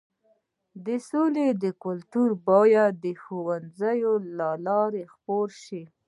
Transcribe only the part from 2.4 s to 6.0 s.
باید د ښوونځیو له لارې خپور شي.